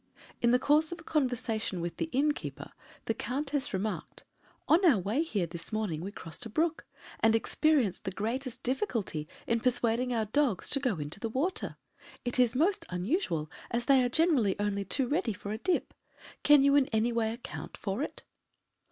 In 0.41 0.49
the 0.49 0.57
course 0.57 0.91
of 0.91 0.99
a 0.99 1.03
conversation 1.03 1.79
with 1.79 1.97
the 1.97 2.09
innkeeper, 2.11 2.71
the 3.05 3.13
Countess 3.13 3.71
remarked: 3.71 4.23
"On 4.67 4.83
our 4.83 4.97
way 4.97 5.21
here 5.21 5.45
this 5.45 5.71
morning 5.71 6.01
we 6.01 6.11
crossed 6.11 6.43
a 6.43 6.49
brook, 6.49 6.87
and 7.19 7.35
experienced 7.35 8.05
the 8.05 8.11
greatest 8.11 8.63
difficulty 8.63 9.27
in 9.45 9.59
persuading 9.59 10.11
our 10.11 10.25
dogs 10.25 10.69
to 10.71 10.79
go 10.79 10.97
into 10.97 11.19
the 11.19 11.29
water. 11.29 11.77
It 12.25 12.39
is 12.39 12.55
most 12.55 12.87
unusual, 12.89 13.51
as 13.69 13.85
they 13.85 14.03
are 14.03 14.09
generally 14.09 14.59
only 14.59 14.85
too 14.85 15.07
ready 15.07 15.33
for 15.33 15.51
a 15.51 15.59
dip. 15.59 15.93
Can 16.41 16.63
you 16.63 16.73
in 16.75 16.87
any 16.87 17.11
way 17.11 17.31
account 17.31 17.77
for 17.77 18.01
it?" 18.01 18.23